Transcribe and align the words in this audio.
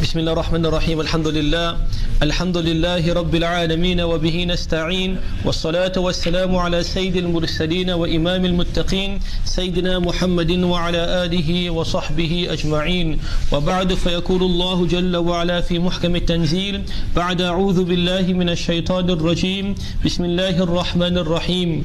بسم 0.00 0.18
الله 0.18 0.32
الرحمن 0.32 0.66
الرحيم. 0.66 1.00
الحمد 1.00 1.28
لله 1.28 1.76
الحمد 2.22 2.56
لله 2.56 3.12
رب 3.12 3.34
العالمين 3.34 4.00
وبه 4.00 4.44
نستعين. 4.44 5.16
والصلاة 5.44 5.92
والسلام 5.96 6.56
على 6.56 6.82
سيد 6.82 7.16
المرسلين 7.16 7.90
وإمام 7.90 8.44
المتقين 8.44 9.20
سيدنا 9.44 9.98
محمد 9.98 10.50
وعلى 10.50 11.02
آله 11.24 11.70
وصحبه 11.70 12.46
أجمعين. 12.50 13.18
وبعد 13.52 13.94
فيقول 13.94 14.42
الله 14.42 14.86
جل 14.86 15.16
وعلا 15.16 15.60
في 15.60 15.78
محكم 15.78 16.16
التنزيل 16.16 16.82
بعد 17.16 17.42
أعوذ 17.42 17.84
بالله 17.84 18.24
من 18.32 18.48
الشيطان 18.48 19.10
الرجيم. 19.10 19.74
بسم 20.04 20.24
الله 20.24 20.56
الرحمن 20.62 21.18
الرحيم. 21.18 21.84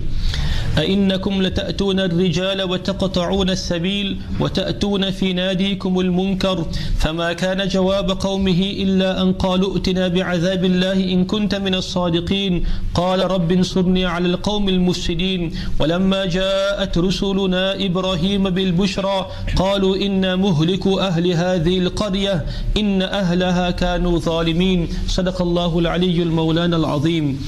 أئنكم 0.78 1.42
لتأتون 1.42 2.00
الرجال 2.00 2.64
وتقطعون 2.64 3.50
السبيل 3.50 4.18
وتأتون 4.40 5.12
في 5.12 5.34
ناديكم 5.34 6.00
المنكر 6.00 6.66
فما 7.00 7.34
كان 7.34 7.68
جواب 7.68 8.05
قومه 8.12 8.62
إلا 8.84 9.22
أن 9.22 9.34
قالوا 9.34 9.76
ائتنا 9.76 10.08
بعذاب 10.08 10.66
الله 10.66 10.94
إن 11.14 11.26
كنت 11.26 11.56
من 11.56 11.76
الصادقين. 11.76 12.64
قال 12.94 13.32
رب 13.32 13.52
انصرني 13.52 14.06
على 14.06 14.28
القوم 14.28 14.70
المفسدين. 14.70 15.52
ولما 15.80 16.26
جاءت 16.26 16.98
رسلنا 16.98 17.86
إبراهيم 17.86 18.50
بالبشرى 18.50 19.28
قالوا 19.56 19.96
إنا 19.96 20.36
مهلك 20.36 20.88
أهل 20.88 21.32
هذه 21.32 21.80
القرية 21.80 22.46
إن 22.78 23.02
أهلها 23.02 23.72
كانوا 23.72 24.20
ظالمين. 24.20 24.88
صدق 25.08 25.42
الله 25.42 25.80
العلي 25.80 26.24
المولانا 26.24 26.78
العظيم. 26.78 27.40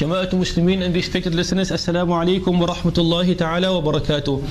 جماعة 0.00 0.28
المسلمين 0.32 0.82
and 0.82 0.92
respected 0.92 1.34
listeners 1.34 1.70
alaikum 1.70 2.58
wa 2.58 2.66
rahmatullahi 2.66 3.38
ta'ala 3.38 3.70
wa 3.70 3.92
barakatuh 3.92 4.42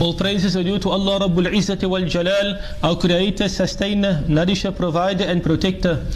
All 0.00 0.14
praises 0.14 0.56
are 0.56 0.62
due 0.62 0.78
to 0.78 0.90
Allah 0.90 1.18
Rabbul 1.18 1.48
Izzati 1.52 1.90
wal 1.90 2.04
Jalal, 2.04 2.60
our 2.84 2.94
creator, 2.94 3.48
sustainer, 3.48 4.22
nourisher, 4.28 4.70
provider 4.70 5.24
and 5.24 5.42
protector. 5.42 6.06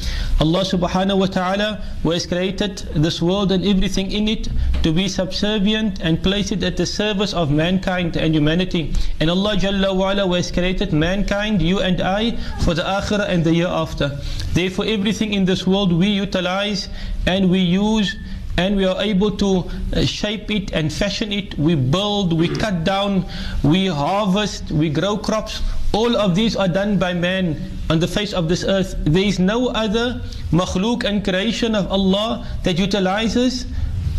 Allah 0.40 0.60
subhanahu 0.60 1.18
wa 1.18 1.26
ta'ala 1.26 1.82
who 2.04 2.12
has 2.12 2.24
created 2.24 2.78
this 2.94 3.20
world 3.20 3.50
and 3.50 3.66
everything 3.66 4.12
in 4.12 4.28
it 4.28 4.48
to 4.84 4.92
be 4.92 5.08
subservient 5.08 6.00
and 6.00 6.22
place 6.22 6.52
it 6.52 6.62
at 6.62 6.76
the 6.76 6.86
service 6.86 7.34
of 7.34 7.50
mankind 7.50 8.16
and 8.16 8.36
humanity. 8.36 8.92
And 9.18 9.28
Allah 9.28 9.56
Jalla 9.56 9.92
wa 9.96 10.12
ala 10.12 10.28
who 10.28 10.34
has 10.34 10.52
created 10.52 10.92
mankind, 10.92 11.60
you 11.60 11.80
and 11.80 12.00
I, 12.00 12.36
for 12.62 12.74
the 12.74 12.82
akhirah 12.82 13.28
and 13.28 13.42
the 13.42 13.52
year 13.52 13.66
after. 13.66 14.16
Therefore 14.52 14.84
everything 14.86 15.34
in 15.34 15.44
this 15.44 15.66
world 15.66 15.92
we 15.92 16.06
utilize 16.06 16.88
and 17.26 17.50
we 17.50 17.58
use 17.58 18.14
and 18.58 18.76
we 18.76 18.84
are 18.84 19.00
able 19.00 19.30
to 19.30 19.64
uh, 19.94 20.04
shape 20.04 20.50
it 20.50 20.72
and 20.72 20.92
fashion 20.92 21.32
it. 21.32 21.56
We 21.58 21.74
build, 21.74 22.32
we 22.32 22.48
cut 22.48 22.84
down, 22.84 23.24
we 23.62 23.86
harvest, 23.86 24.70
we 24.70 24.90
grow 24.90 25.16
crops. 25.16 25.62
All 25.92 26.16
of 26.16 26.34
these 26.34 26.56
are 26.56 26.68
done 26.68 26.98
by 26.98 27.14
man 27.14 27.56
on 27.88 27.98
the 27.98 28.08
face 28.08 28.32
of 28.32 28.48
this 28.48 28.64
earth. 28.64 28.94
There 29.04 29.24
is 29.24 29.38
no 29.38 29.68
other 29.68 30.20
makhluk 30.50 31.04
and 31.04 31.24
creation 31.24 31.74
of 31.74 31.90
Allah 31.90 32.46
that 32.64 32.78
utilizes 32.78 33.66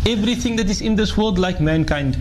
everything 0.06 0.56
that 0.56 0.68
is 0.68 0.82
in 0.82 0.96
this 0.96 1.16
world 1.16 1.38
like 1.38 1.60
mankind. 1.60 2.18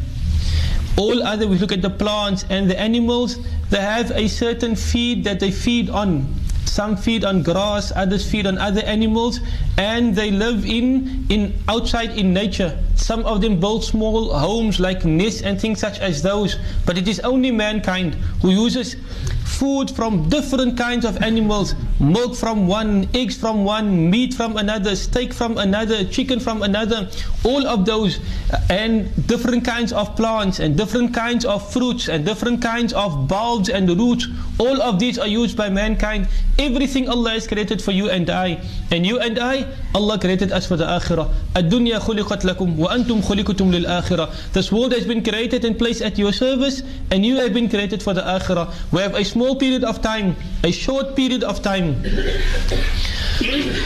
All 0.97 1.23
other, 1.23 1.47
we 1.47 1.58
look 1.58 1.72
at 1.72 1.81
the 1.81 1.89
plants 1.89 2.45
and 2.50 2.69
the 2.69 2.80
animals, 2.80 3.39
they 3.69 3.81
have 3.81 4.11
a 4.11 4.28
certain 4.28 4.75
feed 4.75 5.23
that 5.23 5.39
they 5.39 5.50
feed 5.50 5.89
on. 5.89 6.28
Some 6.73 6.97
feed 6.97 7.23
on 7.23 7.43
grass, 7.43 7.93
others 7.95 8.27
feed 8.27 8.47
on 8.47 8.57
other 8.57 8.81
animals, 8.81 9.39
and 9.77 10.16
they 10.16 10.31
live 10.31 10.66
in, 10.66 11.23
in 11.29 11.53
outside 11.67 12.17
in 12.17 12.33
nature. 12.33 12.75
Some 12.95 13.23
of 13.25 13.41
them 13.41 13.59
build 13.59 13.83
small 13.83 14.33
homes 14.33 14.79
like 14.79 15.05
nests 15.05 15.44
and 15.44 15.61
things 15.61 15.79
such 15.79 15.99
as 15.99 16.23
those. 16.23 16.57
But 16.88 16.97
it 16.97 17.07
is 17.07 17.19
only 17.19 17.51
mankind 17.51 18.16
who 18.41 18.49
uses 18.49 18.95
food 19.44 19.91
from 19.91 20.28
different 20.28 20.78
kinds 20.78 21.05
of 21.05 21.20
animals, 21.22 21.75
milk 21.98 22.36
from 22.36 22.69
one, 22.69 23.08
eggs 23.12 23.36
from 23.36 23.64
one, 23.64 24.08
meat 24.08 24.33
from 24.33 24.56
another, 24.56 24.94
steak 24.94 25.33
from 25.33 25.58
another, 25.58 26.05
chicken 26.05 26.39
from 26.39 26.62
another, 26.62 27.08
all 27.44 27.67
of 27.67 27.84
those, 27.84 28.21
and 28.71 29.10
different 29.26 29.65
kinds 29.65 29.93
of 29.93 30.15
plants, 30.15 30.60
and 30.60 30.76
different 30.76 31.12
kinds 31.12 31.44
of 31.44 31.72
fruits, 31.72 32.09
and 32.09 32.25
different 32.25 32.62
kinds 32.62 32.93
of 32.93 33.26
bulbs 33.26 33.69
and 33.69 33.88
roots. 33.88 34.28
All 34.59 34.81
of 34.81 34.99
these 34.99 35.19
are 35.19 35.26
used 35.26 35.56
by 35.56 35.69
mankind. 35.71 36.28
Everything 36.59 37.09
Allah 37.09 37.31
has 37.31 37.47
created 37.47 37.82
for 37.82 37.93
you 37.93 38.10
and 38.10 38.31
I. 38.31 38.60
And 38.91 39.06
you 39.06 39.19
and 39.19 39.38
I, 39.38 39.66
Allah 39.94 40.19
created 40.19 40.53
us 40.53 40.66
for 40.66 40.76
the 40.76 40.84
akhirah. 40.84 41.32
الدنيا 41.56 41.99
خلقت 41.99 42.44
لكم 42.44 42.78
وأنتم 42.78 43.22
خلقتم 43.22 43.72
للآخرة. 43.72 44.53
This 44.53 44.71
world 44.71 44.93
has 44.93 45.04
been 45.04 45.22
created 45.22 45.65
and 45.65 45.78
placed 45.78 46.03
at 46.03 46.19
your 46.19 46.32
service, 46.32 46.82
and 47.10 47.25
you 47.25 47.37
have 47.37 47.53
been 47.53 47.69
created 47.69 48.03
for 48.03 48.15
the 48.15 48.22
akhirah. 48.22 48.72
We 48.93 49.00
have 49.00 49.15
a 49.15 49.25
small 49.33 49.55
period 49.55 49.83
of 49.83 50.01
time, 50.01 50.35
a 50.63 50.71
short 50.71 51.16
period 51.16 51.44
of 51.44 51.61
time, 51.66 51.97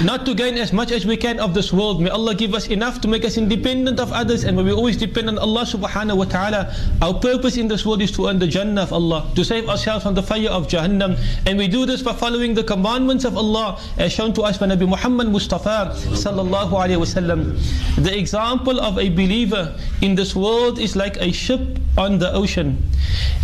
not 0.03 0.25
to 0.27 0.35
gain 0.35 0.57
as 0.59 0.73
much 0.73 0.91
as 0.91 1.05
we 1.05 1.15
can 1.15 1.39
of 1.39 1.53
this 1.53 1.71
world. 1.71 2.01
May 2.03 2.09
Allah 2.11 2.35
give 2.35 2.53
us 2.53 2.67
enough 2.67 2.99
to 3.01 3.07
make 3.07 3.23
us 3.23 3.37
independent 3.37 3.99
of 3.99 4.11
others, 4.11 4.43
and 4.43 4.57
when 4.57 4.65
we 4.65 4.73
always 4.73 4.97
depend 4.97 5.29
on 5.29 5.39
Allah 5.39 5.63
subhanahu 5.63 6.17
wa 6.17 6.25
ta'ala, 6.27 6.75
our 7.01 7.13
purpose 7.15 7.55
in 7.55 7.67
this 7.71 7.85
world 7.85 8.01
is 8.01 8.11
to 8.19 8.27
earn 8.27 8.39
the 8.39 8.47
Jannah 8.47 8.83
of 8.83 8.91
Allah, 8.91 9.23
to 9.35 9.45
save 9.47 9.69
ourselves 9.69 10.03
from 10.03 10.15
the 10.15 10.23
fire 10.23 10.49
of 10.49 10.67
Jahannam, 10.67 11.15
and 11.47 11.57
we 11.57 11.67
do 11.71 11.85
this 11.85 12.03
by 12.03 12.11
following 12.11 12.53
the 12.53 12.63
commandments 12.63 13.23
of 13.23 13.37
Allah 13.37 13.79
as 13.97 14.11
shown 14.11 14.33
to 14.33 14.43
us 14.43 14.57
by 14.57 14.67
Nabi 14.67 14.87
Muhammad 14.87 15.31
Mustafa 15.31 15.95
sallallahu 15.95 16.75
alaihi 16.75 16.99
wasallam. 16.99 17.55
The 18.03 18.11
example 18.17 18.81
of 18.83 18.99
a 18.99 19.07
believer 19.09 19.73
in 20.01 20.15
this 20.15 20.35
world 20.35 20.77
is 20.77 20.95
like 20.95 21.15
a 21.23 21.31
ship 21.31 21.79
on 21.97 22.19
the 22.19 22.31
ocean. 22.33 22.77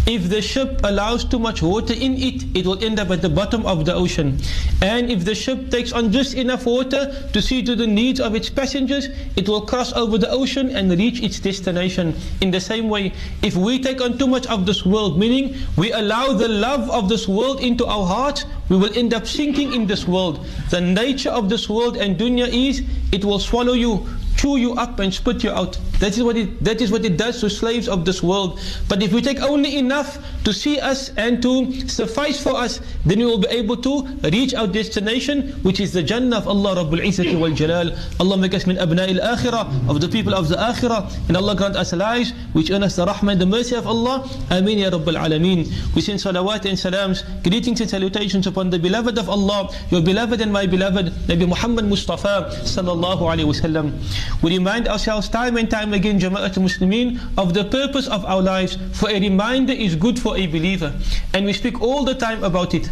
If 0.05 0.29
the 0.29 0.41
ship 0.41 0.81
allows 0.83 1.23
too 1.23 1.39
much 1.39 1.61
water 1.63 1.92
in 1.93 2.17
it, 2.17 2.43
it 2.57 2.65
will 2.65 2.83
end 2.83 2.99
up 2.99 3.09
at 3.11 3.21
the 3.21 3.29
bottom 3.29 3.65
of 3.65 3.85
the 3.85 3.93
ocean. 3.93 4.37
And 4.81 5.09
if 5.09 5.25
the 5.25 5.35
ship 5.35 5.69
takes 5.69 5.91
on 5.91 6.11
just 6.11 6.33
enough 6.33 6.65
water 6.65 7.13
to 7.31 7.41
see 7.41 7.63
to 7.63 7.75
the 7.75 7.87
needs 7.87 8.19
of 8.19 8.35
its 8.35 8.49
passengers, 8.49 9.09
it 9.35 9.47
will 9.47 9.61
cross 9.61 9.93
over 9.93 10.17
the 10.17 10.29
ocean 10.29 10.75
and 10.75 10.91
reach 10.91 11.21
its 11.21 11.39
destination. 11.39 12.15
In 12.41 12.51
the 12.51 12.59
same 12.59 12.89
way, 12.89 13.13
if 13.41 13.55
we 13.55 13.79
take 13.79 14.01
on 14.01 14.17
too 14.17 14.27
much 14.27 14.47
of 14.47 14.65
this 14.65 14.85
world, 14.85 15.17
meaning 15.19 15.55
we 15.77 15.91
allow 15.91 16.33
the 16.33 16.49
love 16.49 16.89
of 16.89 17.09
this 17.09 17.27
world 17.27 17.61
into 17.61 17.85
our 17.85 18.05
hearts, 18.05 18.45
we 18.69 18.77
will 18.77 18.97
end 18.97 19.13
up 19.13 19.27
sinking 19.27 19.73
in 19.73 19.87
this 19.87 20.07
world. 20.07 20.45
The 20.69 20.81
nature 20.81 21.29
of 21.29 21.49
this 21.49 21.69
world 21.69 21.97
and 21.97 22.17
dunya 22.17 22.47
is 22.47 22.83
it 23.11 23.23
will 23.23 23.39
swallow 23.39 23.73
you 23.73 24.07
chew 24.43 24.57
you 24.57 24.73
up 24.73 24.99
and 24.99 25.13
spit 25.13 25.41
you 25.41 25.51
out. 25.51 25.77
That 26.03 26.17
is 26.17 26.23
what 26.27 26.35
it 26.35 26.59
that 26.67 26.81
is 26.83 26.91
what 26.91 27.05
it 27.07 27.15
does 27.15 27.39
to 27.39 27.49
slaves 27.49 27.87
of 27.87 28.03
this 28.03 28.21
world. 28.21 28.59
But 28.89 29.01
if 29.01 29.13
we 29.15 29.21
take 29.21 29.39
only 29.39 29.77
enough 29.79 30.19
to 30.43 30.51
see 30.51 30.75
us 30.77 31.15
and 31.15 31.41
to 31.41 31.71
suffice 31.87 32.43
for 32.43 32.59
us, 32.59 32.81
then 33.05 33.19
we 33.19 33.25
will 33.25 33.39
be 33.39 33.47
able 33.47 33.77
to 33.87 34.03
reach 34.27 34.53
our 34.53 34.67
destination, 34.67 35.55
which 35.63 35.79
is 35.79 35.93
the 35.93 36.03
Jannah 36.03 36.43
of 36.43 36.47
Allah 36.51 36.83
Rabbul 36.83 36.99
Izzati 36.99 37.39
wal 37.39 37.55
Jalal. 37.55 37.95
Allah 38.19 38.35
make 38.35 38.53
us 38.53 38.67
min 38.67 38.75
abna'il 38.75 39.23
akhirah, 39.23 39.87
of 39.87 40.01
the 40.01 40.09
people 40.09 40.35
of 40.35 40.49
the 40.49 40.57
akhirah, 40.57 41.07
and 41.29 41.37
Allah 41.37 41.55
grant 41.55 41.77
us 41.77 41.93
lives 41.93 42.33
which 42.51 42.69
earn 42.69 42.83
us 42.83 42.97
the 42.97 43.05
rahmah 43.05 43.31
and 43.31 43.39
the 43.39 43.45
mercy 43.47 43.75
of 43.75 43.87
Allah. 43.87 44.27
Ameen 44.51 44.79
ya 44.79 44.89
Rabbul 44.89 45.15
Alameen. 45.15 45.71
We 45.95 46.01
send 46.01 46.19
salawat 46.19 46.67
and 46.67 46.77
salams, 46.77 47.23
greetings 47.47 47.79
and 47.79 47.89
salutations 47.89 48.45
upon 48.45 48.71
the 48.71 48.77
beloved 48.77 49.17
of 49.17 49.29
Allah, 49.29 49.71
your 49.89 50.01
beloved 50.01 50.41
and 50.41 50.51
my 50.51 50.67
beloved, 50.67 51.15
Nabi 51.31 51.47
Muhammad 51.47 51.85
Mustafa 51.85 52.51
sallallahu 52.67 53.23
alayhi 53.23 53.47
wasallam. 53.47 53.95
We 54.43 54.57
remind 54.57 54.89
ourselves 54.89 55.29
time 55.29 55.55
and 55.55 55.71
time 55.71 55.92
again, 55.93 56.19
Jama'at 56.19 56.53
Muslimin, 56.55 57.19
of 57.37 57.53
the 57.53 57.63
purpose 57.65 58.07
of 58.07 58.25
our 58.25 58.41
lives. 58.41 58.77
For 58.93 59.09
a 59.09 59.19
reminder 59.19 59.73
is 59.73 59.95
good 59.95 60.19
for 60.19 60.37
a 60.37 60.47
believer. 60.47 60.93
And 61.33 61.45
we 61.45 61.53
speak 61.53 61.81
all 61.81 62.03
the 62.03 62.15
time 62.15 62.43
about 62.43 62.73
it. 62.73 62.89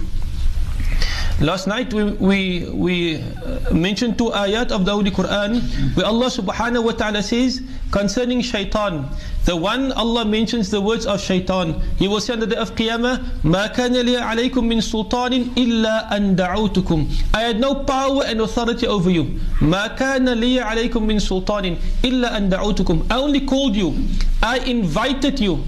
Last 1.42 1.66
night 1.66 1.92
we, 1.92 2.04
we, 2.22 2.70
we 2.70 3.16
uh, 3.18 3.74
mentioned 3.74 4.20
two 4.20 4.30
ayat 4.30 4.72
of 4.72 4.86
the 4.86 4.92
Holy 4.94 5.10
Quran 5.10 5.58
where 5.98 6.06
Allah 6.06 6.28
subhanahu 6.28 6.84
wa 6.86 6.92
ta'ala 6.92 7.24
says 7.24 7.64
concerning 7.90 8.42
shaitan. 8.42 9.10
The 9.47 9.55
one 9.55 9.93
Allah 9.93 10.25
mentions 10.25 10.71
the 10.71 10.81
words 10.81 11.07
of 11.07 11.21
shaitan. 11.21 11.81
He 11.99 12.09
will 12.09 12.21
say 12.21 12.33
on 12.33 12.41
the 12.41 12.49
day 12.49 12.57
of 12.57 12.75
Qiyamah, 12.75 13.43
مَا 13.45 13.73
كَانَ 13.73 13.95
لِي 13.95 14.19
عَلَيْكُم 14.21 14.59
مِّن 14.59 14.83
سُلْطَانٍ 14.83 15.55
إِلَّا 15.55 16.11
أَن 16.11 16.35
دَعَوْتُكُمْ 16.35 17.07
I 17.33 17.43
had 17.43 17.61
no 17.61 17.77
power 17.85 18.25
and 18.25 18.41
authority 18.41 18.89
over 18.89 19.09
you. 19.09 19.39
مَا 19.61 19.97
كَانَ 19.97 20.27
لِي 20.27 20.61
عَلَيْكُم 20.61 20.99
مِّن 20.99 21.21
سُلْطَانٍ 21.21 21.77
إِلَّا 22.03 22.37
أَن 22.37 22.51
دَعَوْتُكُمْ 22.51 23.07
I 23.11 23.19
only 23.19 23.47
called 23.47 23.77
you. 23.77 23.95
I 24.43 24.59
invited 24.59 25.39
you. 25.39 25.63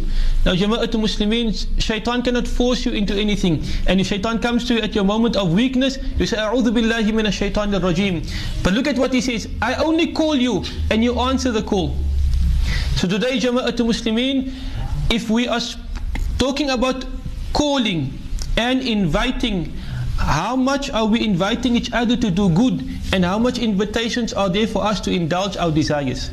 Now, 0.44 0.54
Jama'atul 0.54 1.02
Muslimin, 1.02 1.54
shaitan 1.80 2.22
cannot 2.22 2.48
force 2.48 2.84
you 2.84 2.92
into 2.92 3.14
anything. 3.14 3.62
And 3.86 4.00
if 4.00 4.06
shaitan 4.08 4.38
comes 4.40 4.66
to 4.68 4.74
you 4.74 4.80
at 4.80 4.94
your 4.94 5.04
moment 5.04 5.36
of 5.36 5.52
weakness, 5.52 5.98
you 6.16 6.26
say, 6.26 6.36
A'udhu 6.36 6.70
billahi 6.74 7.12
min 7.12 7.30
shaitan 7.30 7.70
rajim. 7.72 8.28
But 8.62 8.72
look 8.72 8.86
at 8.86 8.98
what 8.98 9.12
he 9.12 9.20
says. 9.20 9.48
I 9.62 9.74
only 9.74 10.12
call 10.12 10.34
you 10.34 10.64
and 10.90 11.04
you 11.04 11.18
answer 11.20 11.50
the 11.50 11.62
call. 11.62 11.96
So 13.03 13.09
today, 13.09 13.37
Jama'atul 13.37 13.91
Muslimin, 13.91 14.53
if 15.11 15.29
we 15.29 15.45
are 15.45 15.59
talking 16.39 16.69
about 16.69 17.03
calling 17.51 18.17
and 18.55 18.79
inviting, 18.79 19.73
how 20.15 20.55
much 20.55 20.89
are 20.89 21.05
we 21.05 21.21
inviting 21.21 21.75
each 21.75 21.91
other 21.91 22.15
to 22.15 22.31
do 22.31 22.47
good 22.47 22.87
and 23.11 23.25
how 23.25 23.37
much 23.37 23.59
invitations 23.59 24.31
are 24.31 24.47
there 24.47 24.67
for 24.67 24.85
us 24.85 25.01
to 25.01 25.11
indulge 25.11 25.57
our 25.57 25.69
desires? 25.69 26.31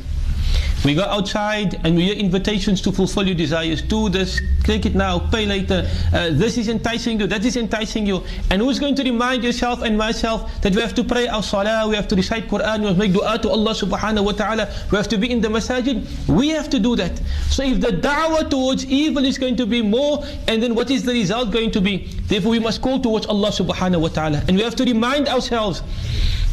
We 0.85 0.95
go 0.95 1.03
outside 1.03 1.75
and 1.83 1.97
we 1.97 2.03
hear 2.03 2.15
invitations 2.15 2.79
to 2.83 2.93
fulfill 2.93 3.27
your 3.27 3.35
desires. 3.35 3.81
Do 3.81 4.07
this, 4.07 4.39
take 4.63 4.85
it 4.85 4.95
now, 4.95 5.19
pay 5.19 5.45
later. 5.45 5.87
Uh, 6.13 6.29
this 6.31 6.57
is 6.57 6.67
enticing 6.67 7.19
you, 7.19 7.27
that 7.27 7.43
is 7.45 7.57
enticing 7.57 8.05
you. 8.05 8.23
And 8.49 8.61
who's 8.61 8.79
going 8.79 8.95
to 8.95 9.03
remind 9.03 9.43
yourself 9.43 9.81
and 9.81 9.97
myself 9.97 10.61
that 10.61 10.75
we 10.75 10.81
have 10.81 10.95
to 10.95 11.03
pray 11.03 11.27
our 11.27 11.43
salah, 11.43 11.87
we 11.87 11.95
have 11.95 12.07
to 12.09 12.15
recite 12.15 12.47
Quran, 12.47 12.81
we 12.81 12.85
have 12.87 12.95
to 12.95 12.99
make 12.99 13.13
dua 13.13 13.37
to 13.39 13.49
Allah 13.49 13.73
subhanahu 13.73 14.25
wa 14.25 14.31
ta'ala, 14.31 14.69
we 14.91 14.97
have 14.97 15.07
to 15.09 15.17
be 15.17 15.31
in 15.31 15.41
the 15.41 15.47
masajid. 15.47 16.05
We 16.27 16.49
have 16.49 16.69
to 16.69 16.79
do 16.79 16.95
that. 16.95 17.19
So 17.49 17.63
if 17.63 17.81
the 17.81 17.87
da'wah 17.87 18.49
towards 18.49 18.85
evil 18.85 19.25
is 19.25 19.37
going 19.37 19.55
to 19.57 19.65
be 19.65 19.81
more, 19.81 20.23
and 20.47 20.61
then 20.61 20.75
what 20.75 20.89
is 20.91 21.03
the 21.03 21.13
result 21.13 21.51
going 21.51 21.71
to 21.71 21.81
be? 21.81 22.07
Therefore 22.27 22.51
we 22.51 22.59
must 22.59 22.81
call 22.81 22.99
towards 22.99 23.25
Allah 23.25 23.49
subhanahu 23.49 24.01
wa 24.01 24.07
ta'ala. 24.09 24.43
And 24.47 24.57
we 24.57 24.63
have 24.63 24.75
to 24.75 24.83
remind 24.83 25.27
ourselves 25.27 25.81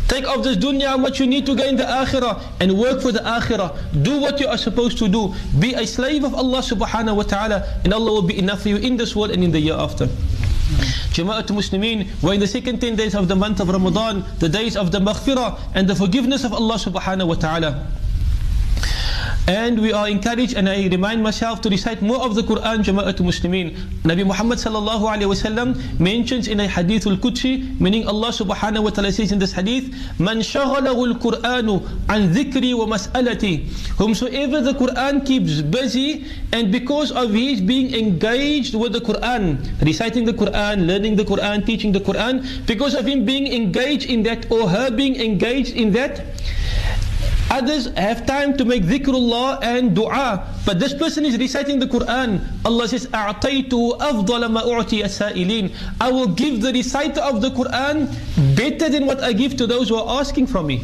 Take 0.09 0.27
off 0.27 0.43
this 0.43 0.57
dunya 0.57 1.01
what 1.01 1.21
you 1.21 1.27
need 1.27 1.45
to 1.45 1.55
gain 1.55 1.77
the 1.77 1.85
akhirah 1.85 2.41
and 2.61 2.79
work 2.79 3.03
for 3.03 3.13
the 3.13 3.21
akhirah. 3.21 3.77
Do 4.03 4.19
what 4.19 4.41
you 4.41 4.49
are 4.49 4.57
supposed 4.57 4.97
to 4.99 5.09
do. 5.09 5.35
Be 5.61 5.75
a 5.75 5.87
slave 5.87 6.25
of 6.25 6.35
Allah 6.35 6.61
subhanahu 6.61 7.17
wa 7.17 7.23
ta'ala 7.23 7.81
and 7.85 7.93
Allah 7.93 8.13
will 8.13 8.23
be 8.23 8.39
enough 8.39 8.63
for 8.63 8.71
you 8.71 8.77
in 8.77 8.97
this 8.97 9.15
world 9.15 9.31
and 9.33 9.45
in 9.45 9.53
the 9.53 9.61
year 9.61 9.75
after. 9.75 10.07
Jama'at 11.13 11.49
Muslimin, 11.49 12.09
we're 12.23 12.35
in 12.35 12.41
the 12.41 12.47
second 12.47 12.81
10 12.81 12.97
days 12.97 13.15
of 13.15 13.29
the 13.29 13.37
month 13.37 13.61
of 13.61 13.69
Ramadan, 13.69 14.25
the 14.39 14.49
days 14.49 14.77
of 14.77 14.93
the 14.93 14.99
maghfirah 14.99 15.59
and 15.75 15.87
the 15.87 15.95
forgiveness 15.95 16.43
of 16.45 16.55
Allah 16.55 16.77
subhanahu 16.77 17.29
wa 17.29 17.35
ta'ala. 17.35 17.87
And 19.49 19.81
we 19.81 19.95
are 19.95 20.07
encouraged, 20.07 20.59
and 20.59 20.69
I 20.69 20.89
remind 20.89 21.23
myself 21.23 21.63
to 21.63 21.71
recite 21.71 22.03
more 22.03 22.21
of 22.21 22.35
the 22.35 22.43
Quran, 22.43 22.85
Jama'at 22.85 23.17
Muslimin. 23.17 23.73
Nabi 24.05 24.27
Muhammad 24.27 24.59
sallallahu 24.59 25.09
alayhi 25.09 25.25
wasallam 25.25 25.99
mentions 25.99 26.49
in 26.49 26.61
a 26.61 26.69
hadith 26.69 27.07
al-Qudsi, 27.07 27.81
meaning 27.81 28.07
Allah 28.07 28.29
subhanahu 28.29 28.85
wa 28.85 28.91
ta'ala 28.91 29.11
says 29.11 29.33
in 29.33 29.39
this 29.39 29.53
hadith, 29.53 29.89
Man 30.21 30.41
shaghalahu 30.41 31.17
al-Qur'anu 31.17 31.81
an 32.11 32.29
dhikri 32.35 32.77
wa 32.77 32.85
mas'alati. 32.95 33.65
Whomsoever 33.97 34.61
the 34.61 34.75
Quran 34.75 35.25
keeps 35.25 35.63
busy, 35.63 36.27
and 36.53 36.71
because 36.71 37.11
of 37.11 37.33
his 37.33 37.63
being 37.63 37.95
engaged 37.95 38.75
with 38.75 38.93
the 38.93 39.01
Quran, 39.01 39.65
reciting 39.81 40.27
the 40.27 40.35
Quran, 40.35 40.87
learning 40.87 41.17
the 41.17 41.25
Quran, 41.25 41.65
teaching 41.65 41.93
the 41.93 42.01
Quran, 42.01 42.45
because 42.67 42.93
of 42.95 43.07
him 43.07 43.25
being 43.25 43.51
engaged 43.51 44.11
in 44.11 44.25
that, 44.25 44.45
or 44.53 44.69
her 44.69 44.91
being 44.91 45.17
engaged 45.17 45.75
in 45.75 45.93
that, 45.93 46.21
Others 47.54 47.94
have 47.98 48.26
time 48.26 48.58
to 48.58 48.66
make 48.66 48.84
dhikrullah 48.84 49.62
and 49.62 49.96
dua. 49.96 50.42
But 50.66 50.80
this 50.80 50.94
person 50.94 51.26
is 51.26 51.38
reciting 51.38 51.78
the 51.78 51.86
Quran. 51.86 52.42
Allah 52.66 52.88
says, 52.88 53.06
أَعْطَيْتُ 53.08 53.70
أَفْضَلَ 53.70 54.42
مَا 54.50 54.66
أُعْتِيَ 54.66 55.06
السَّائِلِينَ 55.06 55.70
I 56.02 56.10
will 56.12 56.28
give 56.34 56.62
the 56.62 56.74
reciter 56.74 57.22
of 57.22 57.42
the 57.42 57.52
Quran 57.52 58.10
better 58.56 58.90
than 58.90 59.06
what 59.06 59.22
I 59.22 59.34
give 59.34 59.56
to 59.58 59.68
those 59.68 59.90
who 59.90 59.98
are 59.98 60.20
asking 60.20 60.48
from 60.48 60.68
me. 60.68 60.82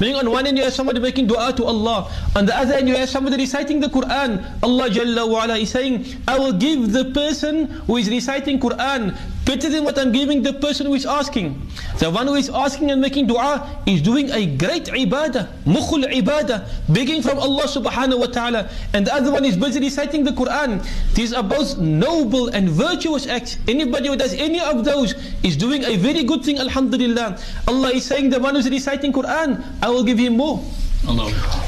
Meaning 0.00 0.16
on 0.16 0.30
one 0.30 0.46
end 0.46 0.56
you 0.56 0.64
have 0.64 0.72
somebody 0.72 1.00
making 1.00 1.26
dua 1.26 1.52
to 1.52 1.64
Allah. 1.64 2.08
On 2.36 2.46
the 2.46 2.56
other 2.56 2.74
end 2.74 2.88
you 2.88 2.96
have 2.96 3.08
somebody 3.10 3.36
reciting 3.36 3.80
the 3.80 3.88
Quran. 3.88 4.40
Allah 4.62 4.88
Jalla 4.88 5.28
wa 5.28 5.44
ala 5.44 5.58
is 5.58 5.70
saying, 5.70 6.06
I 6.26 6.38
will 6.38 6.54
give 6.54 6.92
the 6.92 7.12
person 7.12 7.66
who 7.84 7.98
is 7.98 8.08
reciting 8.08 8.60
Quran 8.60 9.12
better 9.44 9.68
than 9.68 9.84
what 9.84 9.98
I'm 9.98 10.12
giving 10.12 10.42
the 10.42 10.52
person 10.52 10.86
who 10.86 10.94
is 10.94 11.06
asking. 11.06 11.58
The 11.98 12.10
one 12.10 12.26
who 12.26 12.34
is 12.34 12.48
asking 12.50 12.90
and 12.90 13.00
making 13.00 13.26
dua 13.26 13.66
is 13.86 14.00
doing 14.02 14.30
a 14.30 14.46
great 14.46 14.86
ibadah, 14.86 15.48
mukhul 15.66 16.06
ibadah, 16.06 16.68
begging 16.88 17.22
from 17.22 17.38
Allah 17.38 17.64
subhanahu 17.64 18.20
wa 18.20 18.26
ta'ala. 18.26 18.68
And 18.94 19.06
the 19.06 19.14
other 19.14 19.32
one 19.32 19.44
is 19.44 19.56
busy 19.56 19.80
reciting 19.80 20.24
the 20.24 20.30
Quran. 20.32 20.84
These 21.14 21.32
are 21.32 21.42
both 21.42 21.78
noble 21.78 22.48
and 22.54 22.68
virtuous 22.70 23.26
acts. 23.26 23.58
Anybody 23.66 24.08
who 24.08 24.16
does 24.16 24.34
any 24.34 24.60
of 24.60 24.84
those 24.84 25.14
is 25.42 25.56
doing 25.56 25.84
a 25.84 25.96
very 25.96 26.22
good 26.22 26.44
thing, 26.44 26.58
alhamdulillah. 26.58 27.38
Allah 27.66 27.90
is 27.90 28.04
saying 28.06 28.30
the 28.30 28.38
one 28.38 28.54
who 28.54 28.60
is 28.60 28.70
reciting 28.70 29.12
Quran, 29.12 29.64
I 29.82 29.90
will 29.90 30.04
give 30.04 30.18
him 30.18 30.36
more. 30.36 30.62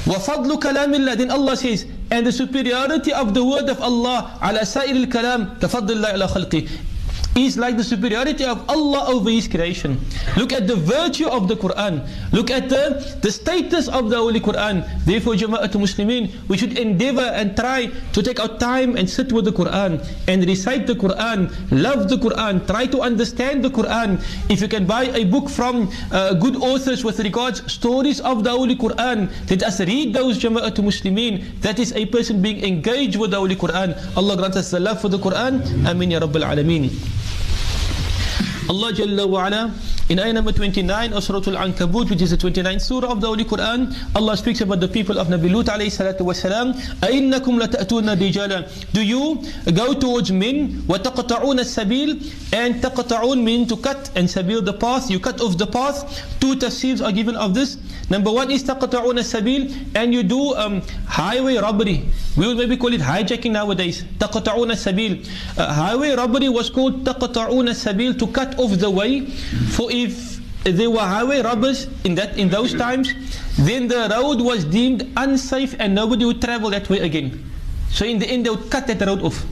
وفضل 0.06 0.60
كلام 0.60 0.92
الله 0.92 1.16
then 1.16 1.30
Allah 1.30 1.56
says 1.56 1.86
and 2.10 2.26
the 2.26 2.32
superiority 2.32 3.12
of 3.16 3.32
the 3.32 3.40
word 3.42 3.64
of 3.70 3.80
Allah 3.80 4.36
على 4.42 4.60
سائر 4.60 4.92
الكلام 5.08 5.56
تفضل 5.60 5.96
الله 5.96 6.08
على 6.20 6.28
خلقه 6.28 6.62
is 7.37 7.57
like 7.57 7.77
the 7.77 7.83
superiority 7.83 8.43
of 8.43 8.67
Allah 8.69 9.05
over 9.13 9.29
His 9.29 9.47
creation. 9.47 9.99
Look 10.35 10.51
at 10.51 10.67
the 10.67 10.75
virtue 10.75 11.27
of 11.29 11.47
the 11.47 11.55
Quran. 11.55 12.01
Look 12.33 12.49
at 12.49 12.67
the, 12.69 12.97
the 13.21 13.31
status 13.31 13.87
of 13.87 14.09
the 14.09 14.17
Holy 14.17 14.39
Quran. 14.39 14.81
Therefore, 15.05 15.33
Jama'at 15.35 15.71
Muslimin, 15.77 16.33
we 16.49 16.57
should 16.57 16.77
endeavor 16.77 17.21
and 17.37 17.55
try 17.55 17.87
to 18.13 18.19
take 18.23 18.39
our 18.39 18.57
time 18.57 18.97
and 18.97 19.07
sit 19.09 19.31
with 19.31 19.45
the 19.45 19.51
Quran 19.51 20.01
and 20.27 20.45
recite 20.45 20.87
the 20.87 20.95
Quran, 20.95 21.53
love 21.71 22.09
the 22.09 22.17
Quran, 22.17 22.65
try 22.65 22.85
to 22.87 23.01
understand 23.01 23.63
the 23.63 23.69
Quran. 23.69 24.17
If 24.49 24.61
you 24.61 24.67
can 24.67 24.85
buy 24.85 25.05
a 25.13 25.23
book 25.25 25.49
from 25.49 25.91
uh, 26.11 26.33
good 26.33 26.55
authors 26.57 27.03
with 27.03 27.19
regards 27.19 27.61
stories 27.71 28.19
of 28.21 28.43
the 28.43 28.51
Holy 28.51 28.75
Quran, 28.75 29.29
let 29.49 29.63
us 29.63 29.79
read 29.81 30.13
those 30.13 30.39
Jama'at 30.39 30.75
Muslimin. 30.81 31.61
That 31.61 31.77
is 31.79 31.93
a 31.93 32.05
person 32.07 32.41
being 32.41 32.63
engaged 32.63 33.15
with 33.17 33.31
the 33.31 33.37
Holy 33.37 33.55
Quran. 33.55 33.93
Allah 34.17 34.37
grant 34.37 34.55
us 34.55 34.71
the 34.71 34.79
love 34.79 35.01
for 35.01 35.09
the 35.09 35.19
Quran. 35.19 35.61
Amin 35.85 36.11
ya 36.11 36.19
Rabbil 36.19 36.43
Alameen. 36.43 37.26
Allah 38.69 38.91
Jalla 38.93 39.25
wa 39.27 39.45
ala 39.45 39.71
in 40.08 40.18
ayah 40.18 40.32
number 40.32 40.52
29 40.52 41.12
of 41.12 41.22
Surah 41.24 41.42
Al-Ankabut 41.46 42.10
which 42.10 42.22
is 42.22 42.30
the 42.30 42.36
29th 42.36 42.80
surah 42.82 43.10
of 43.12 43.20
the 43.20 43.26
Holy 43.26 43.44
Quran 43.44 43.94
Allah 44.14 44.36
speaks 44.36 44.60
about 44.60 44.80
the 44.80 44.88
people 44.88 45.18
of 45.18 45.28
Nabi 45.28 45.52
Lut 45.52 45.66
alayhi 45.66 45.90
salatu 45.90 46.26
wasalam 46.26 46.74
أَإِنَّكُمْ 47.00 47.54
لَتَأْتُونَ 47.62 48.06
رِجَالًا 48.18 48.92
Do 48.92 49.02
you 49.02 49.42
go 49.74 49.94
towards 49.94 50.30
men 50.32 50.82
وَتَقْطَعُونَ 50.88 51.58
السَّبِيل 51.60 52.52
and 52.52 52.76
تَقْطَعُون 52.82 53.42
mean 53.42 53.66
to 53.66 53.76
cut 53.76 54.10
and 54.16 54.28
sabil 54.28 54.64
the 54.64 54.72
path 54.72 55.10
you 55.10 55.18
cut 55.20 55.40
off 55.40 55.56
the 55.56 55.66
path 55.66 56.04
two 56.40 56.54
tafsirs 56.56 57.04
are 57.04 57.12
given 57.12 57.36
of 57.36 57.54
this 57.54 57.78
number 58.10 58.30
one 58.30 58.50
is 58.50 58.62
تَقْطَعُونَ 58.64 59.18
السَّبِيل 59.18 59.96
and 59.96 60.12
you 60.12 60.22
do 60.22 60.54
um, 60.56 60.82
highway 61.06 61.56
robbery 61.56 62.04
we 62.36 62.46
would 62.46 62.56
maybe 62.56 62.76
call 62.76 62.92
it 62.92 63.00
hijacking 63.00 63.52
nowadays 63.52 64.04
تَقْطَعُونَ 64.18 64.70
السَّبِيل 64.72 65.58
uh, 65.58 65.72
highway 65.72 66.10
robbery 66.14 66.48
was 66.48 66.70
called 66.70 67.04
تَقْطَعُونَ 67.04 67.68
السَّبِيل 67.68 68.18
to 68.18 68.26
cut 68.28 68.58
off 68.58 68.72
the 68.78 68.90
way 68.90 69.26
for 69.76 69.90
if 69.96 70.40
there 70.64 70.90
were 70.90 71.00
highway 71.00 71.40
robbers 71.42 71.88
in 72.04 72.14
that 72.14 72.38
in 72.38 72.48
those 72.48 72.74
times, 72.74 73.12
then 73.58 73.88
the 73.88 74.08
road 74.10 74.40
was 74.40 74.64
deemed 74.64 75.10
unsafe 75.16 75.74
and 75.78 75.94
nobody 75.94 76.24
would 76.24 76.40
travel 76.40 76.70
that 76.70 76.88
way 76.88 77.00
again. 77.00 77.44
So 77.90 78.04
in 78.04 78.18
the 78.18 78.26
end 78.26 78.46
they 78.46 78.50
would 78.50 78.70
cut 78.70 78.86
that 78.86 79.00
road 79.00 79.22
off. 79.22 79.44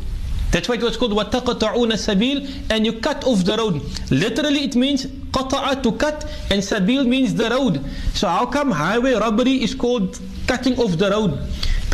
That's 0.51 0.69
why 0.69 0.75
it 0.77 0.83
was 0.83 0.97
called 0.97 1.13
وَتَقَطَعُونَ 1.13 1.93
السَّبِيل 1.93 2.71
and 2.71 2.85
you 2.85 2.95
cut 2.95 3.25
off 3.25 3.45
the 3.45 3.57
road. 3.57 3.83
Literally 4.11 4.65
it 4.65 4.75
means 4.75 5.07
قطع 5.07 5.83
to 5.83 5.93
cut 5.93 6.25
and 6.51 6.63
sabil 6.63 7.07
means 7.07 7.35
the 7.35 7.51
road. 7.51 7.85
So 8.15 8.29
how 8.29 8.47
come 8.47 8.71
highway 8.71 9.15
robbery 9.15 9.63
is 9.63 9.75
called 9.75 10.19
cutting 10.47 10.79
off 10.79 10.97
the 10.99 11.11
road? 11.11 11.39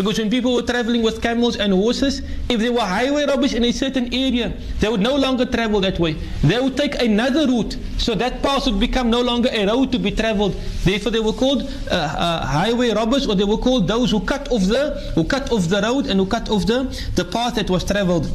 Because 0.01 0.17
when 0.17 0.31
people 0.31 0.55
were 0.55 0.63
traveling 0.63 1.03
with 1.03 1.21
camels 1.21 1.57
and 1.57 1.71
horses, 1.71 2.23
if 2.49 2.59
there 2.59 2.73
were 2.73 2.81
highway 2.81 3.23
robbers 3.27 3.53
in 3.53 3.63
a 3.63 3.71
certain 3.71 4.11
area, 4.11 4.51
they 4.79 4.89
would 4.89 4.99
no 4.99 5.15
longer 5.15 5.45
travel 5.45 5.79
that 5.81 5.99
way. 5.99 6.13
They 6.43 6.59
would 6.59 6.75
take 6.75 6.99
another 6.99 7.45
route. 7.45 7.77
So 7.99 8.15
that 8.15 8.41
path 8.41 8.65
would 8.65 8.79
become 8.79 9.11
no 9.11 9.21
longer 9.21 9.49
a 9.51 9.67
road 9.67 9.91
to 9.91 9.99
be 9.99 10.09
traveled. 10.09 10.53
Therefore 10.83 11.11
they 11.11 11.19
were 11.19 11.33
called 11.33 11.69
uh, 11.91 11.93
uh, 11.93 12.45
highway 12.47 12.89
robbers 12.89 13.27
or 13.27 13.35
they 13.35 13.43
were 13.43 13.59
called 13.59 13.87
those 13.87 14.09
who 14.09 14.21
cut 14.21 14.51
off 14.51 14.63
the 14.63 15.11
who 15.13 15.23
cut 15.23 15.51
off 15.51 15.69
the 15.69 15.79
road 15.83 16.07
and 16.07 16.19
who 16.19 16.25
cut 16.25 16.49
off 16.49 16.65
the, 16.65 16.89
the 17.13 17.25
path 17.25 17.53
that 17.55 17.69
was 17.69 17.83
traveled. 17.83 18.25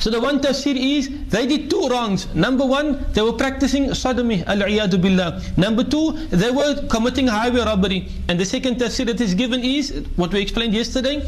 So 0.00 0.10
the 0.10 0.20
one 0.20 0.40
tafsir 0.40 0.76
is 0.76 1.08
they 1.28 1.46
did 1.46 1.70
two 1.70 1.88
wrongs. 1.88 2.32
Number 2.34 2.64
one, 2.64 3.04
they 3.12 3.22
were 3.22 3.32
practicing 3.32 3.92
sodomy, 3.94 4.44
al-iyadu 4.44 5.00
billah. 5.00 5.42
Number 5.56 5.84
two, 5.84 6.12
they 6.28 6.50
were 6.50 6.86
committing 6.88 7.26
highway 7.26 7.60
robbery. 7.60 8.08
And 8.28 8.38
the 8.38 8.44
second 8.44 8.76
tafsir 8.76 9.06
that 9.06 9.20
is 9.20 9.34
given 9.34 9.62
is 9.62 10.06
what 10.16 10.32
we 10.32 10.40
explained 10.40 10.74
yesterday, 10.74 11.20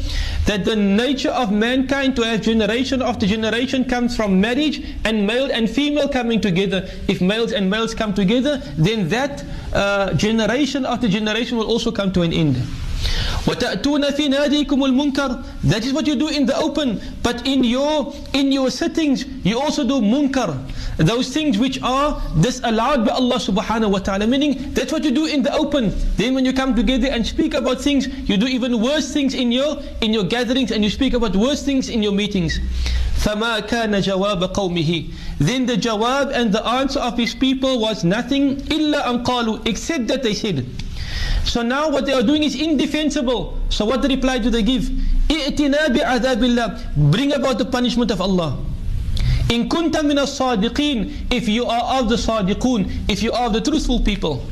that 0.47 0.65
the 0.65 0.77
nature 0.77 1.31
of 1.31 1.53
mankind 1.53 2.17
to 2.17 2.23
have 2.23 2.43
generation 2.43 3.03
after 3.03 3.27
generation 3.27 3.85
comes 3.85 4.17
from 4.17 4.41
marriage 4.41 4.85
and 5.05 5.27
male 5.27 5.51
and 5.53 5.69
female 5.69 6.09
coming 6.09 6.41
together. 6.41 6.89
If 7.09 7.21
males 7.21 7.53
and 7.53 7.71
males 7.71 7.95
come 7.95 8.15
together, 8.15 8.59
then 8.77 9.09
that 9.09 9.45
uh, 9.73 10.15
generation 10.15 10.85
after 10.87 11.09
generation 11.09 11.59
will 11.59 11.67
also 11.67 11.91
come 11.93 12.13
to 12.13 12.23
an 12.23 12.33
end. 12.33 12.57
وَتَأْتُونَ 13.48 14.12
فِي 14.12 14.28
نَادِيكُمُ 14.28 14.68
الْمُنْكَرِ 14.68 15.44
That 15.64 15.86
is 15.86 15.94
what 15.94 16.06
you 16.06 16.16
do 16.16 16.28
in 16.28 16.46
the 16.46 16.58
open. 16.58 17.00
But 17.24 17.48
in 17.48 17.64
your 17.64 18.14
in 18.34 18.52
your 18.52 18.70
sittings, 18.70 19.26
you 19.46 19.60
also 19.60 19.88
do 19.88 20.02
munkar. 20.02 20.58
Those 20.98 21.30
things 21.34 21.58
which 21.58 21.82
are 21.82 22.22
disallowed 22.42 23.06
by 23.06 23.14
Allah 23.14 23.38
subhanahu 23.38 23.92
wa 23.92 24.00
ta'ala. 24.00 24.28
Meaning, 24.28 24.74
that's 24.74 24.92
what 24.92 25.06
you 25.06 25.12
do 25.12 25.28
in 25.28 25.44
the 25.44 25.54
open. 25.56 25.94
Then 26.18 26.34
when 26.36 26.44
you 26.44 26.52
come 26.52 26.76
together 26.76 27.08
and 27.08 27.26
speak 27.26 27.54
about 27.54 27.80
things, 27.80 28.08
you 28.28 28.36
do 28.36 28.48
even 28.48 28.82
worse 28.82 29.14
things 29.14 29.34
in 29.34 29.52
your 29.54 29.80
in 30.02 30.14
your 30.14 30.26
gatherings 30.26 30.72
and 30.72 30.84
you 30.84 30.90
speak 30.90 31.14
about 31.14 31.36
worse 31.36 31.64
things 31.64 31.88
in 31.88 32.04
your 32.04 32.12
meetings. 32.12 32.60
فَمَا 33.24 33.68
كَانَ 33.68 33.96
جَوَابَ 33.96 34.54
قَوْمِهِ 34.54 35.12
Then 35.40 35.66
the 35.66 35.76
jawab 35.76 36.32
and 36.34 36.52
the 36.54 36.66
answer 36.66 37.00
of 37.00 37.18
his 37.18 37.34
people 37.34 37.80
was 37.80 38.04
nothing 38.04 38.58
إِلَّا 38.58 39.04
أَنْ 39.06 39.24
قَالُوا 39.24 39.66
Except 39.66 40.08
that 40.08 40.22
they 40.22 40.34
said, 40.34 40.66
so 41.48 41.62
now 41.62 41.90
what 41.90 42.06
they 42.06 42.14
are 42.14 42.22
doing 42.24 42.44
is 42.44 42.56
indefensible. 42.60 43.58
So 43.70 43.86
what 43.86 44.04
reply 44.04 44.38
do 44.40 44.50
they 44.50 44.64
give? 44.64 44.84
إِئْتِنَا 45.30 45.88
بِعَذَابِ 45.96 46.40
اللَّهِ 46.44 47.12
Bring 47.12 47.34
about 47.34 47.58
the 47.58 47.66
punishment 47.66 48.12
of 48.12 48.22
Allah. 48.22 48.58
In 49.50 49.70
kunta 49.70 50.04
min 50.04 50.18
as-sadiqin, 50.20 51.32
if 51.32 51.48
you 51.48 51.66
are 51.66 52.00
of 52.02 52.10
the 52.10 52.16
sadiqun, 52.16 52.92
if 53.10 53.24
you 53.24 53.32
are 53.32 53.48
of 53.48 53.54
the 53.54 53.62
truthful 53.62 54.02
people. 54.02 54.44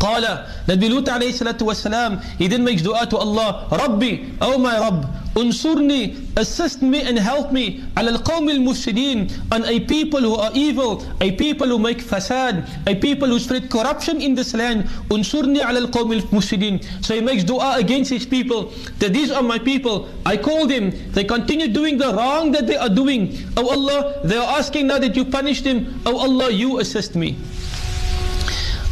قال 0.00 0.22
Nabi 0.66 0.88
Lut 0.88 1.04
alayhi 1.06 1.34
salatu 1.34 1.66
wasalam, 1.66 2.22
he 2.38 2.46
then 2.48 2.64
makes 2.64 2.80
dua 2.82 3.04
to 3.06 3.16
Allah, 3.18 3.66
Rabbi, 3.70 4.24
oh 4.40 4.56
my 4.56 4.78
Rabb, 4.78 5.06
Unsurni, 5.35 6.15
assist 6.37 6.83
me 6.83 7.01
and 7.01 7.17
help 7.17 7.51
me 7.51 7.83
al 7.97 8.05
qawm 8.21 8.49
al-mufsidin 8.51 9.31
on 9.51 9.65
a 9.65 9.79
people 9.79 10.19
who 10.19 10.35
are 10.35 10.51
evil, 10.53 11.03
a 11.21 11.31
people 11.31 11.67
who 11.67 11.79
make 11.79 11.97
fasad, 11.97 12.69
a 12.87 12.93
people 12.93 13.27
who 13.27 13.39
spread 13.39 13.69
corruption 13.69 14.21
in 14.21 14.35
this 14.35 14.53
land. 14.53 14.83
Unsurni 15.09 15.59
al 15.59 15.87
qawm 15.87 16.13
al-mufsidin. 16.13 16.83
So 17.03 17.15
he 17.15 17.21
makes 17.21 17.43
dua 17.43 17.77
against 17.77 18.11
his 18.11 18.27
people 18.27 18.71
that 18.99 19.11
these 19.11 19.31
are 19.31 19.41
my 19.41 19.57
people. 19.57 20.07
I 20.25 20.37
call 20.37 20.67
them. 20.67 20.91
They 21.13 21.23
continue 21.23 21.67
doing 21.67 21.97
the 21.97 22.13
wrong 22.13 22.51
that 22.51 22.67
they 22.67 22.75
are 22.77 22.89
doing. 22.89 23.35
Oh 23.57 23.69
Allah, 23.69 24.21
they 24.23 24.37
are 24.37 24.59
asking 24.59 24.87
now 24.87 24.99
that 24.99 25.15
you 25.15 25.25
punish 25.25 25.61
them. 25.61 26.01
Oh 26.05 26.17
Allah, 26.17 26.51
you 26.51 26.79
assist 26.79 27.15
me. 27.15 27.37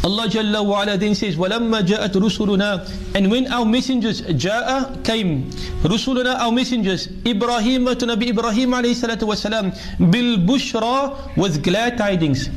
Allah 0.04 0.26
Jalla 0.28 0.66
wa 0.66 0.82
ala 0.82 0.98
then 0.98 1.14
says, 1.14 1.36
وَلَمَّا 1.38 1.86
جَاءَتْ 1.86 2.10
رُسُلُنَا 2.10 3.14
And 3.14 3.30
when 3.30 3.46
our 3.54 3.66
messengers, 3.66 4.22
جاء 4.22 5.04
came, 5.04 5.46
رُسُلُنَا 5.86 6.40
our 6.40 6.52
messengers, 6.52 7.08
Ibrahim 7.26 7.86
to 7.86 8.06
Nabi 8.10 8.30
Ibrahim 8.34 8.72
alayhi 8.72 8.98
salatu 8.98 9.30
wasalam, 9.30 9.70
بِالْبُشْرَى 10.02 11.38
with 11.38 11.62
glad 11.62 12.00
tidings. 12.00 12.50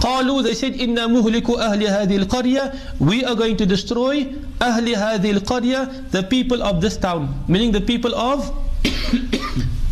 قالوا 0.00 0.42
they 0.44 0.54
said 0.54 0.74
إنا 0.80 1.06
مهلك 1.10 1.50
أهل 1.50 1.82
هذه 1.84 2.16
القرية 2.24 2.72
we 3.00 3.24
are 3.24 3.34
going 3.34 3.56
to 3.56 3.66
destroy 3.66 4.24
أهل 4.62 4.88
هذه 4.96 5.30
القرية 5.42 6.10
the 6.10 6.22
people 6.22 6.62
of 6.62 6.80
this 6.80 6.96
town 6.96 7.28
meaning 7.48 7.70
the 7.70 7.82
people 7.82 8.14
of 8.14 8.48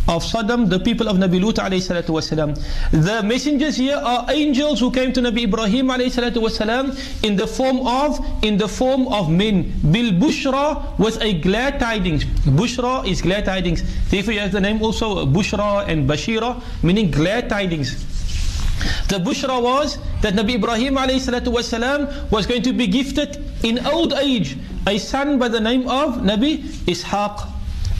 of 0.09 0.23
Sodom, 0.23 0.67
the 0.67 0.79
people 0.79 1.07
of 1.07 1.17
Nabi 1.17 1.39
Lut 1.39 1.55
wasalam. 1.55 2.57
The 2.91 3.21
messengers 3.23 3.77
here 3.77 3.95
are 3.95 4.25
angels 4.31 4.79
who 4.79 4.91
came 4.91 5.13
to 5.13 5.21
Nabi 5.21 5.43
Ibrahim 5.43 5.87
wasalam 5.87 7.23
in 7.23 7.35
the 7.35 7.45
form 7.45 7.85
of 7.85 8.19
in 8.43 8.57
the 8.57 8.67
form 8.67 9.07
of 9.09 9.29
men. 9.29 9.71
Bil 9.91 10.11
Bushra 10.13 10.97
was 10.97 11.17
a 11.17 11.39
glad 11.39 11.79
tidings. 11.79 12.25
Bushra 12.25 13.07
is 13.07 13.21
glad 13.21 13.45
tidings. 13.45 13.83
Therefore 14.09 14.33
you 14.33 14.39
have 14.39 14.51
the 14.51 14.61
name 14.61 14.81
also 14.81 15.25
Bushra 15.27 15.87
and 15.87 16.09
Bashira, 16.09 16.61
meaning 16.81 17.11
glad 17.11 17.47
tidings. 17.47 18.05
The 19.09 19.19
Bushra 19.19 19.61
was 19.61 19.99
that 20.21 20.33
Nabi 20.33 20.55
Ibrahim 20.55 20.95
wasalam 20.95 22.31
was 22.31 22.47
going 22.47 22.63
to 22.63 22.73
be 22.73 22.87
gifted 22.87 23.45
in 23.63 23.85
old 23.85 24.13
age 24.13 24.57
a 24.87 24.97
son 24.97 25.37
by 25.37 25.49
the 25.49 25.59
name 25.59 25.87
of 25.87 26.15
Nabi 26.17 26.63
Ishaq 26.87 27.58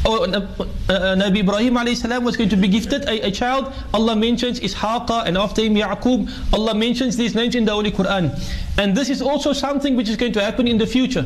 or 0.09 0.21
uh, 0.21 0.25
uh, 0.25 1.15
Nabi 1.21 1.39
Ibrahim 1.45 1.75
alayhi 1.75 2.23
was 2.23 2.35
going 2.35 2.49
to 2.49 2.57
be 2.57 2.67
gifted 2.67 3.03
a, 3.05 3.27
a, 3.27 3.31
child. 3.31 3.71
Allah 3.93 4.15
mentions 4.15 4.59
Ishaqa 4.59 5.25
and 5.25 5.37
after 5.37 5.61
him 5.61 5.75
Yaqub. 5.75 6.27
Allah 6.51 6.73
mentions 6.73 7.15
these 7.15 7.35
names 7.35 7.53
in 7.53 7.65
the 7.65 7.71
Holy 7.71 7.91
Quran. 7.91 8.33
And 8.79 8.97
this 8.97 9.09
is 9.09 9.21
also 9.21 9.53
something 9.53 9.95
which 9.95 10.09
is 10.09 10.17
going 10.17 10.33
to 10.33 10.41
happen 10.41 10.67
in 10.67 10.79
the 10.79 10.87
future. 10.87 11.25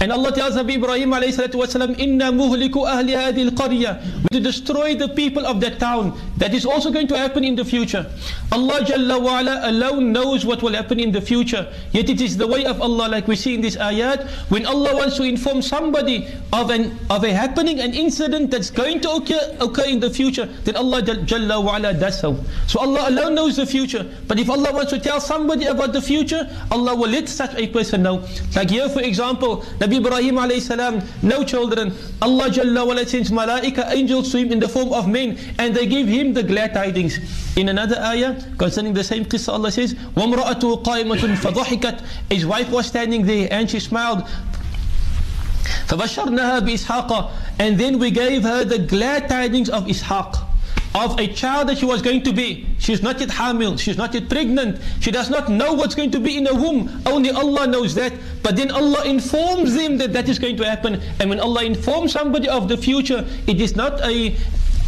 And 0.00 0.10
Allah 0.10 0.32
tells 0.32 0.56
Nabi 0.56 0.74
Ibrahim 0.74 1.10
alayhi 1.12 1.32
salatu 1.38 1.62
wasalam, 1.62 1.96
Inna 1.98 2.32
muhliku 2.32 2.82
ahli 2.90 3.14
hadil 3.14 3.50
qarya. 3.50 4.02
To 4.32 4.40
destroy 4.40 4.96
the 4.96 5.08
people 5.08 5.46
of 5.46 5.60
that 5.60 5.78
town. 5.78 6.18
That 6.38 6.52
is 6.52 6.66
also 6.66 6.90
going 6.90 7.06
to 7.08 7.16
happen 7.16 7.44
in 7.44 7.54
the 7.54 7.64
future. 7.64 8.10
Allah 8.50 8.80
Jalla 8.80 9.20
wa 9.22 9.40
ala 9.40 9.60
alone 9.70 10.12
knows 10.12 10.44
what 10.44 10.62
will 10.62 10.72
happen 10.74 10.98
in 10.98 11.12
the 11.12 11.20
future. 11.20 11.72
Yet 11.92 12.10
it 12.10 12.20
is 12.20 12.36
the 12.36 12.46
way 12.46 12.64
of 12.64 12.82
Allah 12.82 13.08
like 13.08 13.28
we 13.28 13.36
see 13.36 13.54
in 13.54 13.60
this 13.60 13.76
ayat. 13.76 14.28
When 14.50 14.66
Allah 14.66 14.96
wants 14.96 15.16
to 15.18 15.22
inform 15.22 15.62
somebody 15.62 16.26
of 16.52 16.70
an 16.70 16.98
of 17.10 17.22
a 17.22 17.32
happening, 17.32 17.78
an 17.80 17.94
incident 17.94 18.50
that's 18.50 18.70
going 18.70 19.00
to 19.02 19.10
occur, 19.10 19.56
occur 19.60 19.84
in 19.86 20.00
the 20.00 20.10
future, 20.10 20.46
then 20.64 20.76
Allah 20.76 21.02
Jalla 21.02 21.62
wa 21.62 21.76
ala 21.76 21.94
does 21.94 22.18
so. 22.18 22.36
So 22.66 22.80
Allah 22.80 23.08
alone 23.10 23.34
knows 23.34 23.56
the 23.56 23.66
future. 23.66 24.04
But 24.26 24.40
if 24.40 24.50
Allah 24.50 24.72
wants 24.72 24.90
to 24.90 24.98
tell 24.98 25.20
somebody 25.20 25.66
about 25.66 25.92
the 25.92 26.02
future, 26.02 26.50
Allah 26.72 26.96
will 26.96 27.10
let 27.10 27.28
such 27.28 27.54
a 27.54 27.68
person 27.68 28.02
know. 28.02 28.26
Like 28.56 28.70
here 28.70 28.88
for 28.88 29.02
example, 29.02 29.62
Nabi 29.78 29.98
Ibrahim 29.98 30.36
alayhi 30.36 30.62
salam, 30.62 31.00
no 31.22 31.44
children. 31.44 31.92
Allah 32.20 32.50
Jalla 32.50 32.86
wa 32.86 32.96
sends 33.04 33.30
malaika, 33.30 33.92
angels 33.92 34.32
to 34.32 34.38
him 34.38 34.50
in 34.50 34.58
the 34.58 34.68
form 34.68 34.92
of 34.92 35.08
men, 35.08 35.38
and 35.58 35.74
they 35.74 35.86
give 35.86 36.08
him 36.08 36.23
the 36.23 36.43
glad 36.43 36.73
tidings. 36.73 37.19
In 37.57 37.69
another 37.69 37.99
ayah, 37.99 38.41
concerning 38.57 38.93
the 38.93 39.03
same 39.03 39.25
qissa, 39.25 39.53
Allah 39.53 39.71
says, 39.71 39.93
وَامْرَأَتُهُ 39.93 40.83
قَائِمَةٌ 40.83 41.35
فَضَحِكَتْ 41.37 42.03
His 42.29 42.45
wife 42.45 42.69
was 42.69 42.87
standing 42.87 43.25
there 43.25 43.47
and 43.51 43.69
she 43.69 43.79
smiled. 43.79 44.23
فَبَشَّرْنَهَا 45.87 46.61
بِإِسْحَاقَ 46.61 47.31
And 47.59 47.79
then 47.79 47.99
we 47.99 48.11
gave 48.11 48.43
her 48.43 48.63
the 48.63 48.79
glad 48.79 49.27
tidings 49.27 49.69
of 49.69 49.85
Ishaq 49.85 50.45
of 50.95 51.19
a 51.19 51.27
child 51.27 51.69
that 51.69 51.77
she 51.77 51.85
was 51.85 52.01
going 52.01 52.23
to 52.23 52.33
be. 52.33 52.65
She's 52.79 53.03
not 53.03 53.19
yet 53.19 53.29
hamil, 53.29 53.77
she's 53.79 53.97
not 53.97 54.13
yet 54.13 54.27
pregnant, 54.27 54.81
she 54.99 55.11
does 55.11 55.29
not 55.29 55.49
know 55.49 55.73
what's 55.73 55.93
going 55.93 56.11
to 56.11 56.19
be 56.19 56.37
in 56.37 56.45
her 56.47 56.55
womb. 56.55 57.01
Only 57.05 57.29
Allah 57.29 57.67
knows 57.67 57.93
that. 57.95 58.13
But 58.41 58.55
then 58.55 58.71
Allah 58.71 59.05
informs 59.05 59.75
them 59.75 59.97
that 59.97 60.13
that 60.13 60.27
is 60.29 60.39
going 60.39 60.57
to 60.57 60.65
happen. 60.65 61.01
And 61.19 61.29
when 61.29 61.39
Allah 61.39 61.63
informs 61.63 62.13
somebody 62.13 62.49
of 62.49 62.67
the 62.67 62.77
future, 62.77 63.25
it 63.45 63.61
is 63.61 63.75
not 63.75 64.01
a 64.03 64.35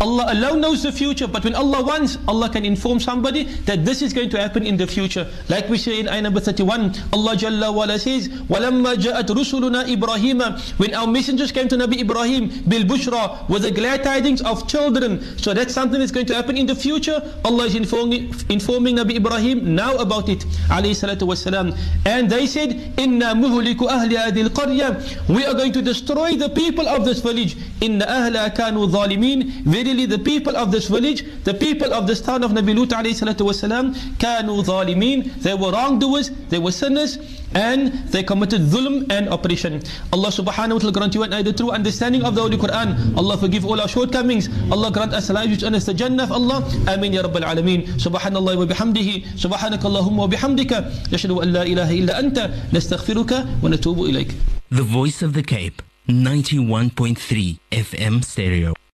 Allah 0.01 0.25
alone 0.33 0.61
knows 0.61 0.81
the 0.81 0.91
future, 0.91 1.27
but 1.27 1.43
when 1.43 1.53
Allah 1.53 1.83
wants, 1.83 2.17
Allah 2.27 2.49
can 2.49 2.65
inform 2.65 2.99
somebody 2.99 3.43
that 3.69 3.85
this 3.85 4.01
is 4.01 4.13
going 4.13 4.31
to 4.31 4.39
happen 4.39 4.65
in 4.65 4.75
the 4.75 4.87
future. 4.87 5.27
Like 5.47 5.69
we 5.69 5.77
say 5.77 5.99
in 5.99 6.09
ayah 6.09 6.23
number 6.23 6.39
31, 6.39 6.95
Allah 7.13 7.35
Jalla 7.35 7.71
wala 7.71 7.99
says, 7.99 8.27
وَلَمَّا 8.27 8.95
جَاءَتْ 8.95 9.27
رُسُلُنَا 9.27 9.85
إِبْرَاهِيمَ 9.95 10.79
When 10.79 10.95
our 10.95 11.05
messengers 11.05 11.51
came 11.51 11.67
to 11.67 11.75
Nabi 11.77 12.01
Ibrahim, 12.01 12.47
bil 12.67 12.81
bushra, 12.81 13.47
with 13.47 13.61
the 13.61 13.69
glad 13.69 14.03
tidings 14.03 14.41
of 14.41 14.67
children. 14.67 15.21
So 15.37 15.53
that's 15.53 15.71
something 15.71 15.99
that's 15.99 16.11
going 16.11 16.25
to 16.27 16.33
happen 16.33 16.57
in 16.57 16.65
the 16.65 16.73
future. 16.73 17.21
Allah 17.45 17.65
is 17.65 17.75
informing, 17.75 18.33
informing 18.49 18.95
Nabi 18.95 19.17
Ibrahim 19.17 19.75
now 19.75 19.97
about 19.97 20.29
it. 20.29 20.43
And 20.71 20.83
they 20.83 22.47
said, 22.47 22.71
إِنَّا 22.97 23.37
مُهُلِكُ 23.37 23.77
أَهْلِ 23.77 24.09
هَذِي 24.17 24.49
الْقَرْيَةِ 24.49 25.29
We 25.29 25.45
are 25.45 25.53
going 25.53 25.73
to 25.73 25.81
destroy 25.83 26.31
the 26.37 26.49
people 26.49 26.87
of 26.89 27.05
this 27.05 27.19
village. 27.19 27.55
إِنَّ 27.81 28.01
أَهْلَا 28.01 28.55
كَانُوا 28.55 28.89
ظَالِمِينَ 28.89 29.84
Verily 29.85 30.05
the 30.05 30.19
people 30.19 30.55
of 30.55 30.71
this 30.71 30.87
village, 30.87 31.25
the 31.43 31.53
people 31.53 31.93
of 31.93 32.07
this 32.07 32.21
town 32.21 32.43
of 32.43 32.51
Nabi 32.51 32.75
Lut 32.75 32.89
alayhi 32.89 33.13
salatu 33.13 33.45
wasalam, 33.45 33.93
كانوا 34.17 34.63
ظالمين, 34.63 35.41
they 35.41 35.53
were 35.53 35.71
wrongdoers, 35.71 36.31
they 36.49 36.59
were 36.59 36.71
sinners, 36.71 37.17
and 37.53 37.91
they 38.09 38.23
committed 38.23 38.61
dhulm 38.61 39.05
and 39.11 39.27
oppression. 39.27 39.81
Allah 40.13 40.29
subhanahu 40.29 40.73
wa 40.73 40.79
ta'ala 40.79 40.91
grant 40.93 41.15
you 41.15 41.23
and 41.23 41.35
I 41.35 41.41
the 41.41 41.53
true 41.53 41.71
understanding 41.71 42.23
of 42.23 42.35
the 42.35 42.41
Holy 42.41 42.57
Quran. 42.57 43.15
Allah 43.17 43.37
forgive 43.37 43.65
all 43.65 43.79
our 43.79 43.87
shortcomings. 43.87 44.49
Allah 44.71 44.91
grant 44.91 45.13
us 45.13 45.29
life 45.29 45.49
which 45.49 45.63
earns 45.63 45.85
the 45.85 45.93
Jannah 45.93 46.23
of 46.23 46.31
Allah. 46.31 46.61
Ameen 46.87 47.13
ya 47.13 47.23
Rabbal 47.23 47.43
Alameen. 47.43 47.87
Subhanallah 47.99 48.57
wa 48.57 48.65
bihamdihi. 48.65 49.35
Subhanak 49.35 49.81
Allahumma 49.81 50.17
wa 50.17 50.27
bihamdika. 50.27 50.91
Yashadu 51.11 51.41
an 51.43 51.53
la 51.53 51.61
ilaha 51.63 51.93
illa 51.93 52.13
anta. 52.13 52.47
Nastaghfiruka 52.71 53.61
wa 53.61 53.69
natubu 53.69 54.07
ilayk. 54.07 54.33
The 54.69 54.83
Voice 54.83 55.21
of 55.21 55.33
the 55.33 55.43
Cape, 55.43 55.81
91.3 56.07 57.59
FM 57.71 58.23
stereo. 58.23 58.73